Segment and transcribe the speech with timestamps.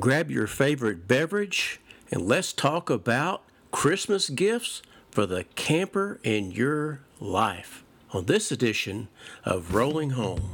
[0.00, 7.00] grab your favorite beverage, and let's talk about Christmas gifts for the camper in your
[7.20, 9.08] life on this edition
[9.44, 10.50] of Rolling Home.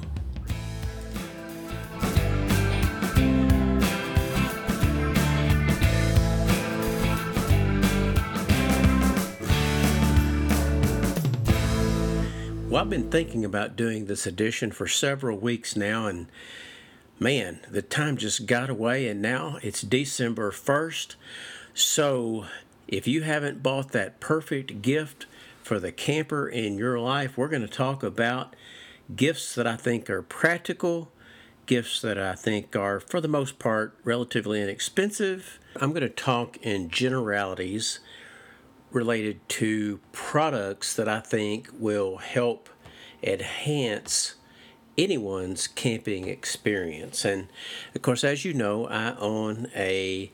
[12.68, 16.26] Well, I've been thinking about doing this edition for several weeks now, and
[17.18, 21.16] man, the time just got away, and now it's December 1st.
[21.74, 22.46] So,
[22.86, 25.26] if you haven't bought that perfect gift
[25.62, 28.54] for the camper in your life, we're going to talk about
[29.14, 31.10] gifts that I think are practical,
[31.66, 35.58] gifts that I think are, for the most part, relatively inexpensive.
[35.76, 38.00] I'm going to talk in generalities
[38.90, 42.68] related to products that I think will help
[43.22, 44.34] enhance
[44.98, 47.24] anyone's camping experience.
[47.24, 47.48] And
[47.94, 50.32] of course, as you know, I own a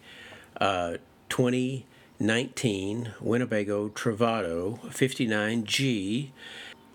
[0.61, 0.97] uh,
[1.29, 6.31] 2019 Winnebago Travato 59G.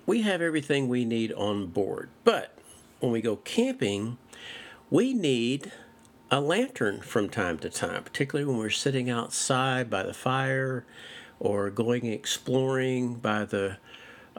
[0.06, 2.58] We have everything we need on board, but
[3.00, 4.18] when we go camping,
[4.90, 5.72] we need
[6.32, 10.86] a lantern from time to time, particularly when we're sitting outside by the fire
[11.40, 13.78] or going exploring by the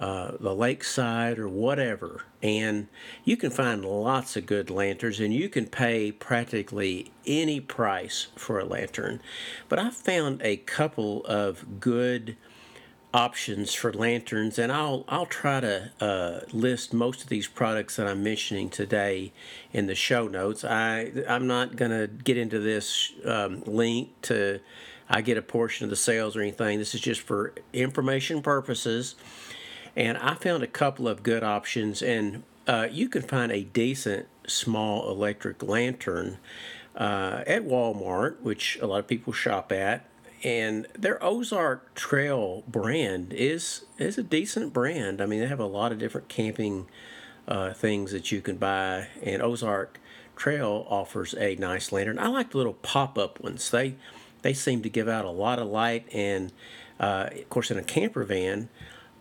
[0.01, 2.25] uh, the lakeside or whatever.
[2.43, 2.89] And
[3.23, 8.59] you can find lots of good lanterns and you can pay practically any price for
[8.59, 9.21] a lantern.
[9.69, 12.39] But I found a couple of good
[13.13, 18.07] options for lanterns and I'll I'll try to uh, list most of these products that
[18.07, 19.33] I'm mentioning today
[19.73, 20.65] in the show notes.
[20.65, 24.61] I I'm not gonna get into this um, link to
[25.11, 26.79] I get a portion of the sales or anything.
[26.79, 29.17] This is just for information purposes.
[29.97, 34.27] And I found a couple of good options, and uh, you can find a decent
[34.47, 36.39] small electric lantern
[36.97, 40.07] uh, at Walmart, which a lot of people shop at.
[40.43, 45.21] And their Ozark Trail brand is is a decent brand.
[45.21, 46.87] I mean, they have a lot of different camping
[47.47, 50.01] uh, things that you can buy, and Ozark
[50.37, 52.19] Trail offers a nice lantern.
[52.19, 53.71] I like the little pop up ones.
[53.71, 53.97] They
[54.41, 56.53] they seem to give out a lot of light, and
[56.99, 58.71] uh, of course, in a camper van,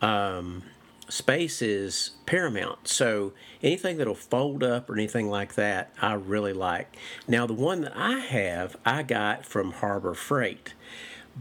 [0.02, 0.64] um,
[1.08, 2.88] space is paramount.
[2.88, 6.96] So anything that'll fold up or anything like that, I really like.
[7.28, 10.74] Now, the one that I have, I got from Harbor Freight,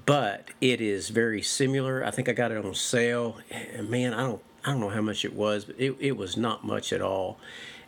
[0.06, 2.04] but it is very similar.
[2.04, 3.38] I think I got it on sale.
[3.80, 4.42] Man, I don't.
[4.64, 7.38] I don't know how much it was, but it, it was not much at all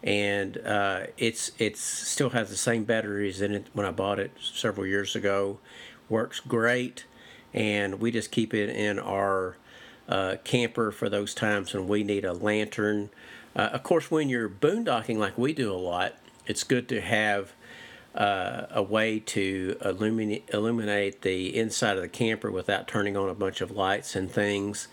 [0.03, 4.33] and uh, it's it's still has the same batteries in it when I bought it
[4.41, 5.59] several years ago.
[6.09, 7.05] Works great,
[7.53, 9.57] and we just keep it in our
[10.11, 13.09] uh, camper for those times when we need a lantern.
[13.57, 16.17] Uh, of course, when you're boondocking like we do a lot,
[16.47, 17.53] it's good to have
[18.15, 23.35] uh, a way to illuminate, illuminate the inside of the camper without turning on a
[23.35, 24.89] bunch of lights and things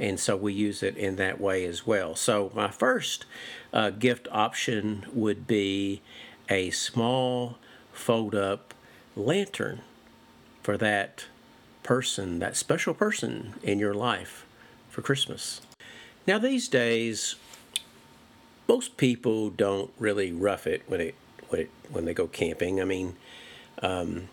[0.00, 2.16] and so we use it in that way as well.
[2.16, 3.26] So my first
[3.72, 6.00] uh, gift option would be
[6.48, 7.58] a small
[7.92, 8.72] fold up
[9.14, 9.82] lantern
[10.62, 11.26] for that
[11.82, 14.46] person, that special person in your life
[14.90, 15.60] for Christmas.
[16.26, 17.36] Now, these days,
[18.68, 21.14] most people don't really rough it when it
[21.48, 22.80] when, it, when they go camping.
[22.80, 23.16] I mean,
[23.82, 24.28] um,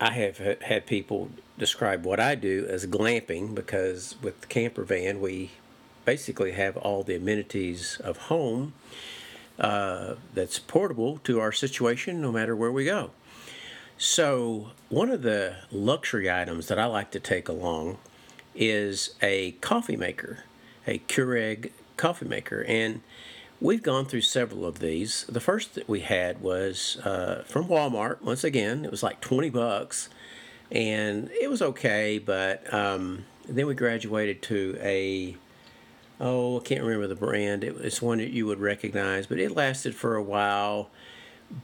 [0.00, 5.20] I have had people describe what I do as glamping because with the camper van,
[5.20, 5.50] we
[6.04, 8.72] basically have all the amenities of home
[9.58, 13.10] uh, that's portable to our situation no matter where we go.
[13.98, 17.98] So, one of the luxury items that I like to take along
[18.54, 20.44] is a coffee maker,
[20.86, 22.64] a Keurig coffee maker.
[22.66, 23.02] And
[23.60, 25.24] we've gone through several of these.
[25.28, 28.22] The first that we had was uh, from Walmart.
[28.22, 30.08] Once again, it was like 20 bucks
[30.70, 32.18] and it was okay.
[32.18, 35.36] But um, then we graduated to a
[36.20, 37.64] oh, I can't remember the brand.
[37.64, 40.90] It, it's one that you would recognize, but it lasted for a while.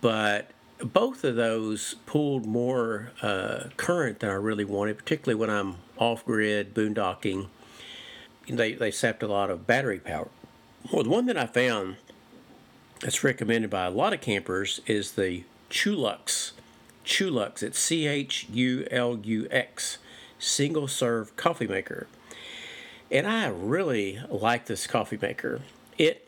[0.00, 5.76] But both of those pulled more uh, current than I really wanted, particularly when I'm
[5.99, 7.49] off grid boondocking.
[8.49, 10.28] They, they sapped a lot of battery power.
[10.93, 11.96] Well, the one that I found
[13.00, 16.52] that's recommended by a lot of campers is the Chulux
[17.06, 17.62] Chulux.
[17.62, 19.99] It's C H U L U X,
[20.38, 22.08] single serve coffee maker.
[23.11, 25.61] And I really like this coffee maker.
[25.96, 26.25] It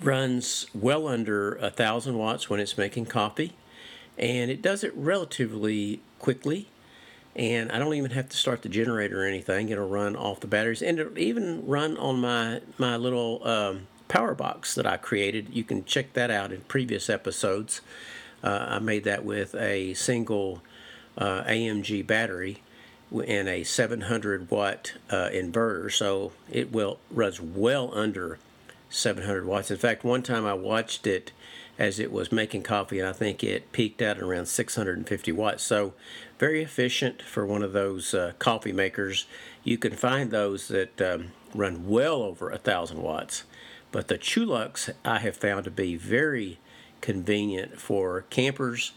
[0.00, 3.54] runs well under a thousand watts when it's making coffee,
[4.18, 6.68] and it does it relatively quickly.
[7.34, 9.68] And I don't even have to start the generator or anything.
[9.68, 14.34] It'll run off the batteries, and it'll even run on my my little um, power
[14.34, 15.48] box that I created.
[15.52, 17.80] You can check that out in previous episodes.
[18.42, 20.62] Uh, I made that with a single
[21.18, 22.62] uh, AMG battery
[23.26, 28.38] and a 700 watt uh, inverter, so it will runs well under
[28.88, 29.70] 700 watts.
[29.70, 31.32] In fact, one time I watched it
[31.78, 35.62] as it was making coffee, and I think it peaked out at around 650 watts.
[35.62, 35.92] So,
[36.38, 39.26] very efficient for one of those uh, coffee makers.
[39.62, 43.44] You can find those that um, run well over a thousand watts,
[43.92, 46.58] but the Chulux I have found to be very
[47.00, 48.92] convenient for campers.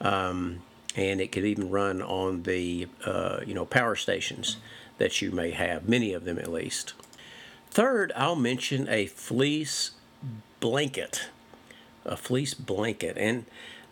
[0.00, 0.62] Um,
[0.96, 4.56] and it could even run on the uh, you know power stations
[4.98, 6.94] that you may have, many of them at least.
[7.70, 9.92] Third, I'll mention a fleece
[10.58, 11.28] blanket,
[12.04, 13.44] a fleece blanket, and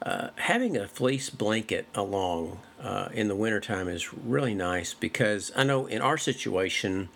[0.03, 5.63] uh, having a fleece blanket along uh, in the wintertime is really nice because I
[5.63, 7.09] know in our situation,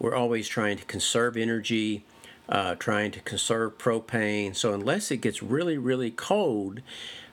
[0.00, 2.04] we're always trying to conserve energy,
[2.48, 4.56] uh, trying to conserve propane.
[4.56, 6.80] So unless it gets really, really cold,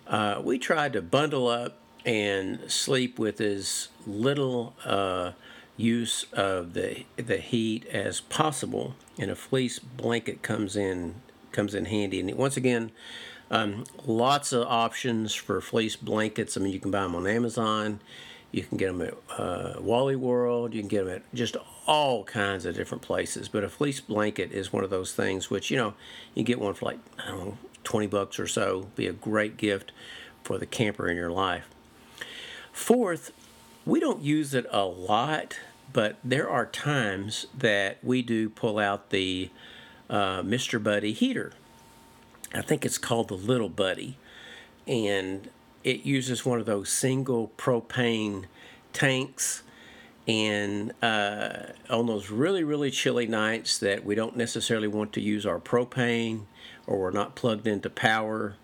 [0.05, 5.31] uh, we try to bundle up and sleep with as little uh,
[5.77, 8.95] use of the the heat as possible.
[9.17, 11.15] And a fleece blanket comes in
[11.51, 12.19] comes in handy.
[12.19, 12.91] And once again,
[13.49, 16.57] um, lots of options for fleece blankets.
[16.57, 17.99] I mean, you can buy them on Amazon.
[18.51, 20.73] You can get them at uh, Wally World.
[20.73, 23.47] You can get them at just all kinds of different places.
[23.47, 25.93] But a fleece blanket is one of those things which, you know,
[26.33, 28.89] you get one for like, I don't know, 20 bucks or so.
[28.95, 29.91] Be a great gift
[30.43, 31.67] for the camper in your life.
[32.71, 33.31] Fourth,
[33.87, 35.57] we don't use it a lot,
[35.93, 39.49] but there are times that we do pull out the
[40.09, 40.81] uh, Mr.
[40.83, 41.53] Buddy heater.
[42.53, 44.17] I think it's called the Little Buddy,
[44.85, 45.49] and
[45.85, 48.45] it uses one of those single propane
[48.91, 49.63] tanks.
[50.27, 55.45] And uh, on those really, really chilly nights that we don't necessarily want to use
[55.45, 56.41] our propane
[56.85, 58.55] or we're not plugged into power,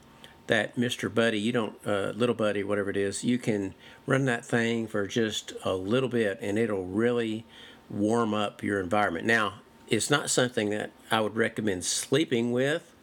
[0.47, 1.13] that Mr.
[1.13, 3.73] Buddy, you don't, uh, Little Buddy, whatever it is, you can
[4.05, 7.45] run that thing for just a little bit and it'll really
[7.89, 9.25] warm up your environment.
[9.25, 9.55] Now,
[9.87, 12.93] it's not something that I would recommend sleeping with,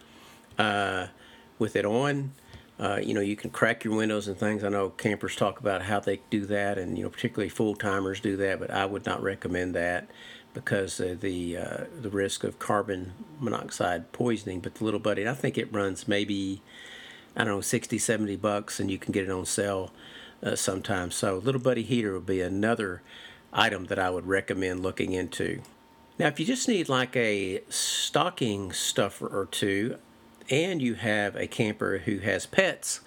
[0.59, 1.09] uh,
[1.59, 2.33] with it on.
[2.79, 4.65] Uh, you know, you can crack your windows and things.
[4.65, 8.21] I know campers talk about how they do that, and you know, particularly full timers
[8.21, 8.59] do that.
[8.59, 10.09] But I would not recommend that
[10.55, 14.61] because of the uh, the risk of carbon monoxide poisoning.
[14.61, 16.63] But the little buddy, I think it runs maybe
[17.37, 19.93] I don't know, 60, 70 bucks, and you can get it on sale
[20.43, 21.15] uh, sometimes.
[21.15, 23.03] So, Little Buddy Heater would be another
[23.53, 25.63] item that I would recommend looking into.
[26.19, 29.97] Now, if you just need like a stocking stuffer or two,
[30.51, 33.01] and you have a camper who has pets,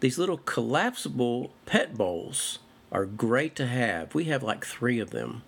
[0.00, 2.58] these little collapsible pet bowls
[2.90, 4.14] are great to have.
[4.14, 5.42] We have like three of them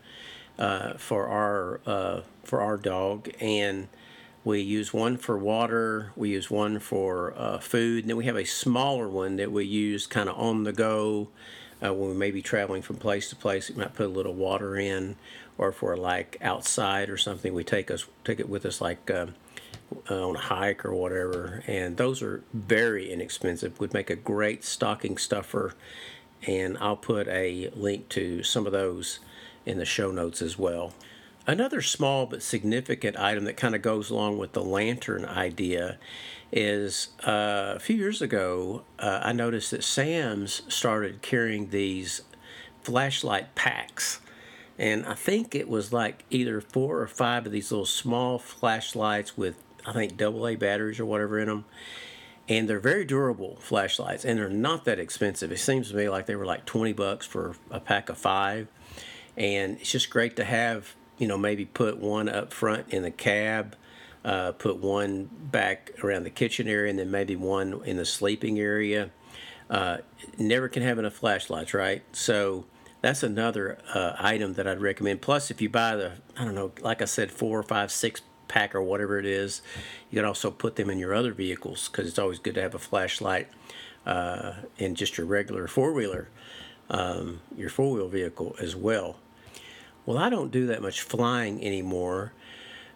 [0.59, 3.88] uh, for our uh, for our dog, and
[4.44, 8.36] we use one for water, we use one for uh, food, and then we have
[8.36, 11.28] a smaller one that we use kind of on the go
[11.84, 13.70] uh, when we may be traveling from place to place.
[13.70, 15.16] We might put a little water in,
[15.58, 19.10] or if we're like outside or something, we take us take it with us like
[19.10, 19.26] uh,
[20.10, 21.62] on a hike or whatever.
[21.68, 23.78] And those are very inexpensive.
[23.78, 25.74] Would make a great stocking stuffer,
[26.46, 29.20] and I'll put a link to some of those
[29.64, 30.92] in the show notes as well.
[31.46, 35.98] Another small but significant item that kind of goes along with the lantern idea
[36.52, 42.22] is uh, a few years ago, uh, I noticed that Sam's started carrying these
[42.82, 44.20] flashlight packs.
[44.78, 49.37] And I think it was like either four or five of these little small flashlights
[49.37, 51.64] with, I think, AA batteries or whatever in them.
[52.49, 55.50] And they're very durable flashlights and they're not that expensive.
[55.50, 58.68] It seems to me like they were like 20 bucks for a pack of five.
[59.37, 63.11] And it's just great to have you know, maybe put one up front in the
[63.12, 63.76] cab,
[64.25, 68.59] uh, put one back around the kitchen area, and then maybe one in the sleeping
[68.59, 69.11] area.
[69.71, 69.99] Uh,
[70.37, 72.02] never can have enough flashlights, right?
[72.11, 72.64] So
[73.02, 75.23] that's another uh, item that I'd recommend.
[75.23, 78.23] Plus, if you buy the, I don't know, like I said, four or five, six
[78.49, 79.62] pack or whatever it is,
[80.11, 82.75] you can also put them in your other vehicles because it's always good to have
[82.75, 83.47] a flashlight
[84.07, 86.31] uh, in just your regular four wheeler,
[86.91, 89.19] um, your four wheel vehicle as well.
[90.04, 92.32] Well, I don't do that much flying anymore,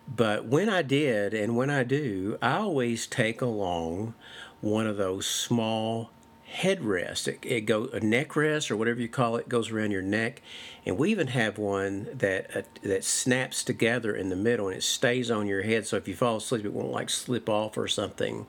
[0.08, 4.14] but when I did and when I do, I always take along
[4.60, 6.10] one of those small
[6.52, 7.28] headrests.
[7.28, 10.42] It, it go a neck rest or whatever you call it goes around your neck,
[10.84, 14.82] and we even have one that uh, that snaps together in the middle and it
[14.82, 15.86] stays on your head.
[15.86, 18.46] So if you fall asleep, it won't like slip off or something.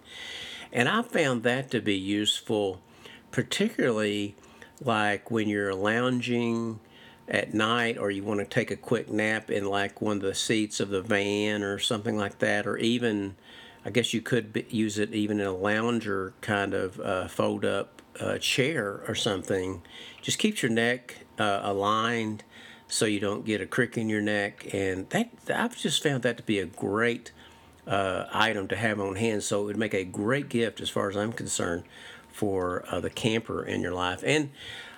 [0.71, 2.81] And I found that to be useful,
[3.31, 4.35] particularly
[4.81, 6.79] like when you're lounging
[7.27, 10.35] at night or you want to take a quick nap in like one of the
[10.35, 13.35] seats of the van or something like that or even
[13.85, 17.63] I guess you could be, use it even in a lounger kind of uh, fold
[17.63, 19.81] up uh, chair or something.
[20.21, 22.43] Just keeps your neck uh, aligned
[22.87, 24.73] so you don't get a crick in your neck.
[24.73, 27.31] And that I've just found that to be a great
[27.85, 29.43] uh, item to have on hand.
[29.43, 31.83] So it would make a great gift, as far as I'm concerned,
[32.29, 34.21] for uh, the camper in your life.
[34.25, 34.51] And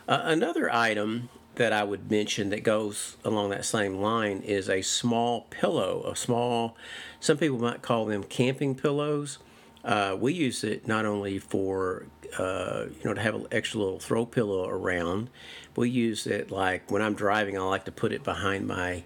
[0.08, 4.82] uh, another item that I would mention that goes along that same line is a
[4.82, 6.78] small pillow, a small,
[7.20, 9.39] some people might call them camping pillows.
[9.84, 12.06] Uh, we use it not only for
[12.38, 15.30] uh, you know to have an extra little throw pillow around,
[15.75, 17.58] we use it like when I'm driving.
[17.58, 19.04] I like to put it behind my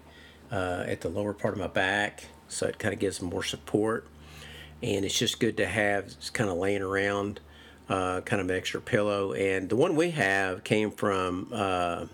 [0.52, 4.06] uh, at the lower part of my back, so it kind of gives more support.
[4.80, 6.04] And it's just good to have.
[6.04, 7.40] It's kind of laying around,
[7.88, 9.32] uh, kind of an extra pillow.
[9.32, 12.06] And the one we have came from uh,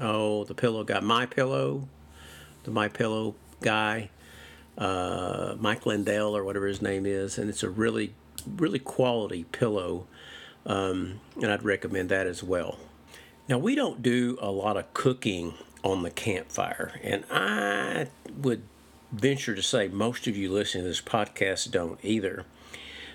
[0.00, 1.88] oh the pillow got my pillow,
[2.64, 4.10] the my pillow guy,
[4.78, 8.14] uh, Mike Lindell or whatever his name is, and it's a really
[8.56, 10.06] really quality pillow,
[10.66, 12.78] um, and I'd recommend that as well.
[13.48, 18.62] Now we don't do a lot of cooking on the campfire, and I would
[19.12, 22.44] venture to say most of you listening to this podcast don't either.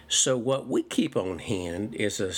[0.07, 2.31] So what we keep on hand is a,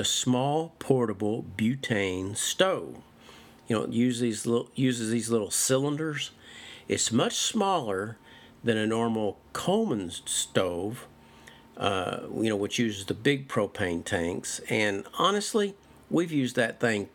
[0.00, 2.96] a small portable butane stove
[3.68, 6.30] you know, use these little, uses these little cylinders.
[6.88, 8.16] It's much smaller
[8.62, 11.06] than a normal Coleman stove,
[11.76, 14.60] uh, you know, which uses the big propane tanks.
[14.70, 15.74] And honestly,
[16.10, 17.08] we've used that thing.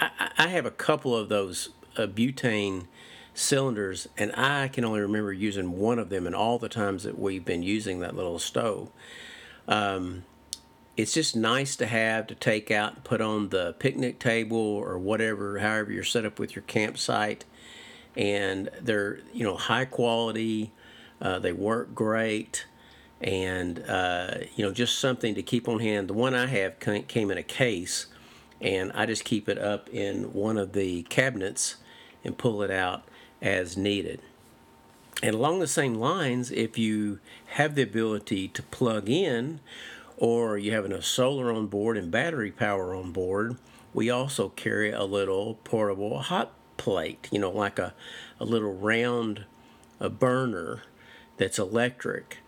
[0.00, 2.86] I, I have a couple of those uh, butane
[3.34, 7.18] cylinders, and I can only remember using one of them in all the times that
[7.18, 8.90] we've been using that little stove.
[9.68, 10.24] Um,
[10.96, 14.98] it's just nice to have to take out and put on the picnic table or
[14.98, 17.44] whatever, however you're set up with your campsite.
[18.16, 20.72] And they're, you know, high quality,
[21.20, 22.64] uh, they work great,
[23.20, 26.08] and, uh, you know, just something to keep on hand.
[26.08, 28.06] The one I have came in a case,
[28.60, 31.76] and I just keep it up in one of the cabinets
[32.24, 33.04] and pull it out
[33.42, 34.20] as needed.
[35.22, 39.60] And along the same lines, if you have the ability to plug in,
[40.16, 43.56] or you have a solar on board and battery power on board,
[43.92, 47.94] we also carry a little portable hot plate, you know, like a,
[48.38, 49.44] a little round
[50.00, 50.82] a burner
[51.36, 52.38] that's electric.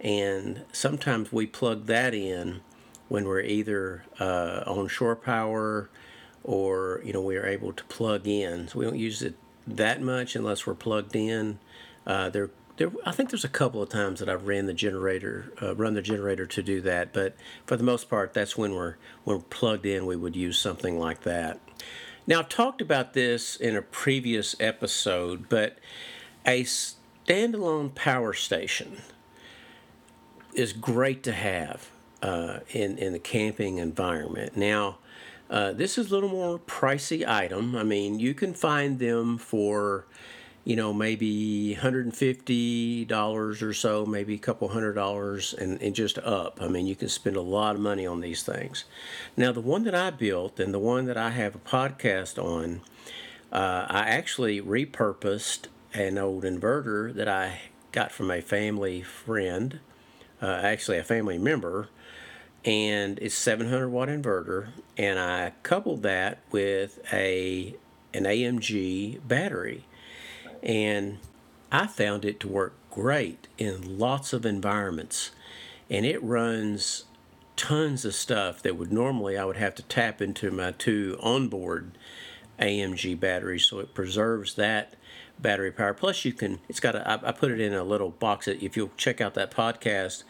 [0.00, 2.60] And sometimes we plug that in
[3.08, 5.88] when we're either uh, on shore power
[6.44, 8.68] or, you know, we are able to plug in.
[8.68, 11.58] So we don't use it that much unless we're plugged in.
[12.06, 12.30] Uh,
[12.76, 15.94] there, I think there's a couple of times that I've ran the generator, uh, run
[15.94, 19.44] the generator to do that, but for the most part, that's when we're when we're
[19.44, 20.06] plugged in.
[20.06, 21.60] We would use something like that.
[22.26, 25.78] Now, I've talked about this in a previous episode, but
[26.44, 29.02] a standalone power station
[30.52, 31.90] is great to have
[32.22, 34.56] uh, in in the camping environment.
[34.56, 34.98] Now,
[35.48, 37.76] uh, this is a little more pricey item.
[37.76, 40.06] I mean, you can find them for
[40.66, 46.58] you know, maybe $150 or so, maybe a couple hundred dollars, and, and just up.
[46.60, 48.84] I mean, you can spend a lot of money on these things.
[49.36, 52.80] Now, the one that I built and the one that I have a podcast on,
[53.52, 57.60] uh, I actually repurposed an old inverter that I
[57.92, 59.78] got from a family friend,
[60.42, 61.90] uh, actually a family member,
[62.64, 67.76] and it's 700 watt inverter, and I coupled that with a
[68.12, 69.84] an AMG battery
[70.66, 71.18] and
[71.70, 75.30] I found it to work great in lots of environments.
[75.88, 77.04] And it runs
[77.54, 81.96] tons of stuff that would normally I would have to tap into my two onboard
[82.58, 83.64] AMG batteries.
[83.64, 84.94] So it preserves that
[85.38, 85.94] battery power.
[85.94, 88.62] Plus, you can, it's got a, I, I put it in a little box that
[88.62, 90.24] if you'll check out that podcast,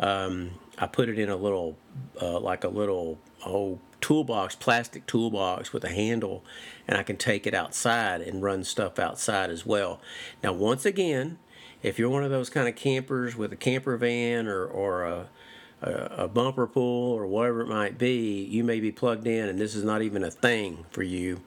[0.00, 1.76] um, I put it in a little,
[2.20, 6.44] uh, like a little, oh, toolbox, plastic toolbox with a handle,
[6.86, 9.98] and I can take it outside and run stuff outside as well.
[10.42, 11.38] Now, once again,
[11.82, 15.28] if you're one of those kind of campers with a camper van or, or a,
[15.80, 15.90] a,
[16.24, 19.74] a bumper pull or whatever it might be, you may be plugged in and this
[19.74, 21.40] is not even a thing for you.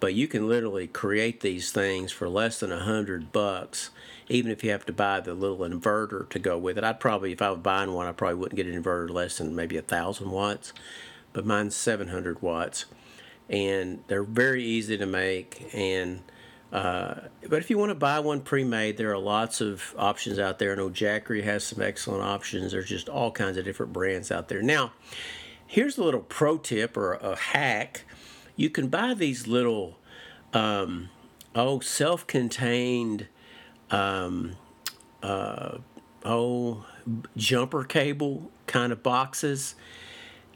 [0.00, 3.90] But you can literally create these things for less than a hundred bucks,
[4.28, 6.82] even if you have to buy the little inverter to go with it.
[6.82, 9.54] I'd probably, if I was buying one, I probably wouldn't get an inverter less than
[9.54, 10.72] maybe a thousand watts
[11.32, 12.86] but mine's 700 watts,
[13.48, 15.68] and they're very easy to make.
[15.72, 16.22] And
[16.72, 17.14] uh,
[17.48, 20.72] but if you want to buy one pre-made, there are lots of options out there.
[20.72, 22.72] I know Jackery has some excellent options.
[22.72, 24.62] There's just all kinds of different brands out there.
[24.62, 24.92] Now,
[25.66, 28.04] here's a little pro tip or a hack.
[28.56, 29.98] You can buy these little
[30.54, 31.10] um,
[31.54, 33.26] oh self-contained
[33.90, 34.56] um,
[35.22, 35.78] uh,
[36.24, 36.86] oh
[37.36, 39.74] jumper cable kind of boxes,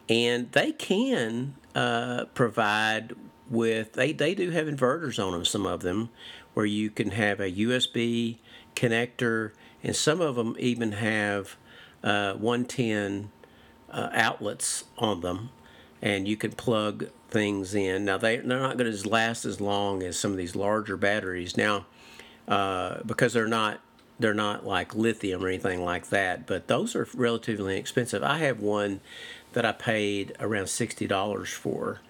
[0.09, 3.15] and they can uh, provide
[3.49, 6.09] with they, they do have inverters on them some of them
[6.55, 8.37] where you can have a usb
[8.75, 11.57] connector and some of them even have
[12.03, 13.31] uh, 110
[13.91, 15.51] uh, outlets on them
[16.03, 18.05] and you can plug things in.
[18.05, 21.57] Now they, they're not going to last as long as some of these larger batteries.
[21.57, 21.87] Now
[22.49, 23.81] uh, because they're not
[24.19, 28.23] they're not like lithium or anything like that but those are relatively inexpensive.
[28.23, 29.01] I have one
[29.53, 32.01] that i paid around $60 for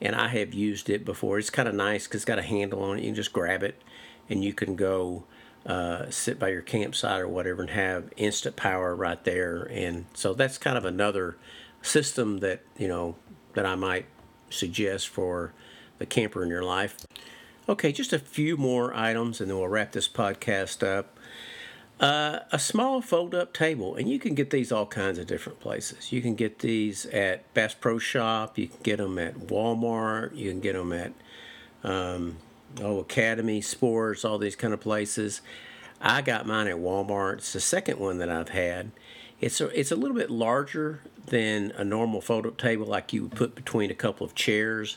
[0.00, 1.38] and I have used it before.
[1.38, 3.02] It's kind of nice because it's got a handle on it.
[3.02, 3.80] You can just grab it,
[4.28, 5.24] and you can go
[5.66, 9.62] uh, sit by your campsite or whatever and have instant power right there.
[9.62, 11.36] And so that's kind of another
[11.82, 13.16] system that you know
[13.54, 14.06] that I might
[14.50, 15.52] suggest for
[15.98, 17.06] the camper in your life.
[17.66, 21.18] Okay, just a few more items, and then we'll wrap this podcast up.
[22.00, 25.60] Uh, a small fold up table, and you can get these all kinds of different
[25.60, 26.12] places.
[26.12, 30.50] You can get these at Bass Pro Shop, you can get them at Walmart, you
[30.50, 31.12] can get them at
[31.84, 32.38] um,
[32.82, 35.40] oh, Academy Sports, all these kind of places.
[36.00, 37.34] I got mine at Walmart.
[37.34, 38.90] It's the second one that I've had.
[39.40, 43.22] It's a, it's a little bit larger than a normal fold up table, like you
[43.22, 44.96] would put between a couple of chairs.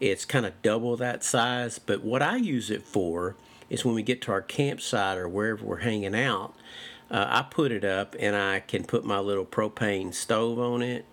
[0.00, 3.36] It's kind of double that size, but what I use it for
[3.72, 6.54] is when we get to our campsite or wherever we're hanging out,
[7.10, 11.06] uh, I put it up and I can put my little propane stove on it.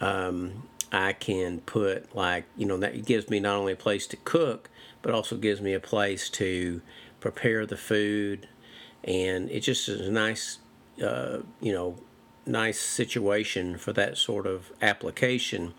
[0.00, 4.16] Um, I can put like you know that gives me not only a place to
[4.16, 4.70] cook,
[5.02, 6.80] but also gives me a place to
[7.20, 8.48] prepare the food,
[9.04, 10.58] and it just is a nice,
[11.04, 11.98] uh, you know,
[12.46, 15.74] nice situation for that sort of application.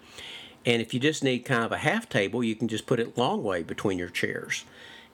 [0.67, 3.17] And if you just need kind of a half table, you can just put it
[3.17, 4.63] long way between your chairs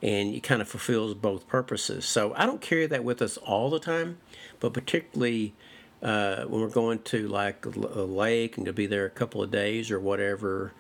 [0.02, 2.06] and it kind of fulfills both purposes.
[2.06, 4.18] So I don't carry that with us all the time,
[4.60, 5.54] but particularly
[6.02, 9.50] uh, when we're going to like a lake and to be there a couple of
[9.50, 10.74] days or whatever,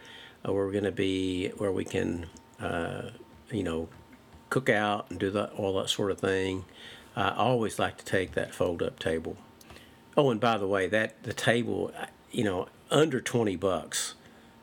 [0.47, 2.27] uh, we're going to be where we can,
[2.59, 3.09] uh,
[3.51, 3.89] you know,
[4.49, 6.65] cook out and do that all that sort of thing.
[7.15, 9.37] I always like to take that fold up table.
[10.15, 11.91] Oh, and by the way, that the table,
[12.31, 14.13] you know, under twenty bucks.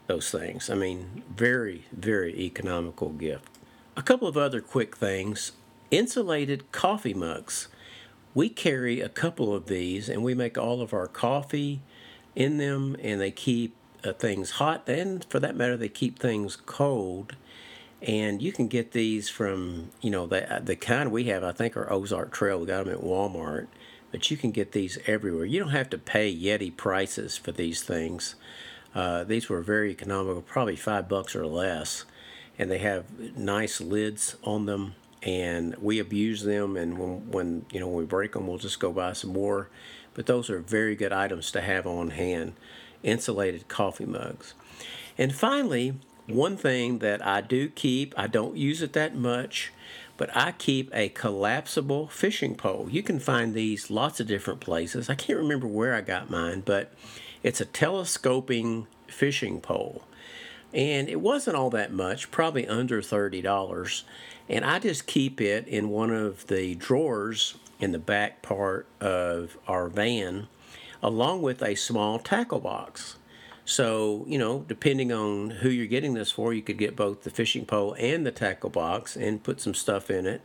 [0.06, 0.68] Those things.
[0.68, 3.48] I mean, very, very economical gift.
[3.96, 5.52] A couple of other quick things.
[5.92, 7.68] Insulated coffee mugs.
[8.34, 11.80] We carry a couple of these and we make all of our coffee
[12.34, 16.56] in them and they keep uh, things hot and for that matter they keep things
[16.56, 17.36] cold.
[18.02, 21.76] And you can get these from you know the the kind we have I think
[21.76, 22.58] are Ozark Trail.
[22.58, 23.68] We got them at Walmart.
[24.10, 25.44] But you can get these everywhere.
[25.44, 28.34] You don't have to pay Yeti prices for these things.
[28.92, 32.04] Uh, these were very economical probably five bucks or less
[32.58, 37.80] and they have nice lids on them and we abuse them and when, when you
[37.80, 39.68] know when we break them we'll just go buy some more.
[40.12, 42.54] But those are very good items to have on hand
[43.02, 44.54] insulated coffee mugs.
[45.18, 45.94] And finally
[46.26, 49.72] one thing that i do keep i don't use it that much
[50.16, 52.88] but i keep a collapsible fishing pole.
[52.90, 55.10] You can find these lots of different places.
[55.10, 56.92] I can't remember where i got mine but
[57.42, 60.02] it's a telescoping fishing pole
[60.74, 64.02] and it wasn't all that much, probably under $30.
[64.48, 69.56] And I just keep it in one of the drawers in the back part of
[69.68, 70.48] our van,
[71.02, 73.16] along with a small tackle box.
[73.64, 77.30] So, you know, depending on who you're getting this for, you could get both the
[77.30, 80.42] fishing pole and the tackle box and put some stuff in it.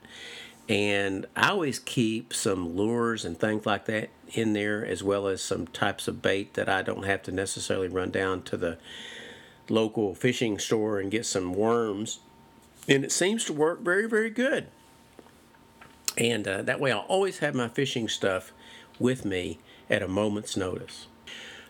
[0.70, 5.42] And I always keep some lures and things like that in there, as well as
[5.42, 8.78] some types of bait that I don't have to necessarily run down to the
[9.70, 12.20] local fishing store and get some worms.
[12.88, 14.68] And it seems to work very, very good.
[16.18, 18.52] And uh, that way I'll always have my fishing stuff
[19.00, 21.08] with me at a moment's notice.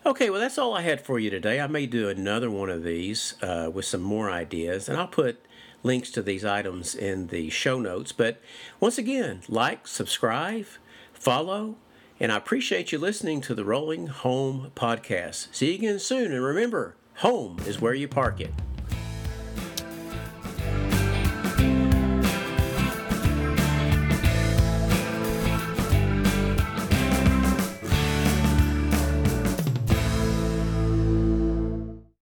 [0.04, 1.60] Okay, well, that's all I had for you today.
[1.60, 5.44] I may do another one of these uh, with some more ideas, and I'll put
[5.82, 8.10] links to these items in the show notes.
[8.12, 8.40] But
[8.80, 10.66] once again, like, subscribe,
[11.12, 11.76] follow,
[12.18, 15.48] and I appreciate you listening to the Rolling Home Podcast.
[15.54, 18.50] See you again soon, and remember, Home is where you park it.